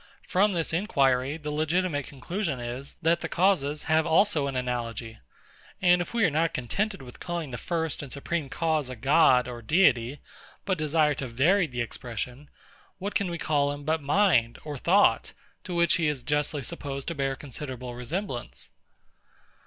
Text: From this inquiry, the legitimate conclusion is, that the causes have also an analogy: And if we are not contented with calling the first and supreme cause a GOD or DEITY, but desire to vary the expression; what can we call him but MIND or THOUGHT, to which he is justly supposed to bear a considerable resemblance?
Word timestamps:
From 0.27 0.53
this 0.53 0.73
inquiry, 0.73 1.37
the 1.37 1.51
legitimate 1.53 2.07
conclusion 2.07 2.59
is, 2.59 2.95
that 3.03 3.19
the 3.19 3.29
causes 3.29 3.83
have 3.83 4.07
also 4.07 4.47
an 4.47 4.55
analogy: 4.55 5.19
And 5.79 6.01
if 6.01 6.11
we 6.11 6.25
are 6.25 6.31
not 6.31 6.55
contented 6.55 7.03
with 7.03 7.19
calling 7.19 7.51
the 7.51 7.57
first 7.59 8.01
and 8.01 8.11
supreme 8.11 8.49
cause 8.49 8.89
a 8.89 8.95
GOD 8.95 9.47
or 9.47 9.61
DEITY, 9.61 10.19
but 10.65 10.79
desire 10.79 11.13
to 11.13 11.27
vary 11.27 11.67
the 11.67 11.81
expression; 11.81 12.49
what 12.97 13.13
can 13.13 13.29
we 13.29 13.37
call 13.37 13.71
him 13.71 13.83
but 13.83 14.01
MIND 14.01 14.57
or 14.65 14.75
THOUGHT, 14.75 15.33
to 15.65 15.75
which 15.75 15.97
he 15.97 16.07
is 16.07 16.23
justly 16.23 16.63
supposed 16.63 17.07
to 17.09 17.13
bear 17.13 17.33
a 17.33 17.37
considerable 17.37 17.93
resemblance? 17.93 18.71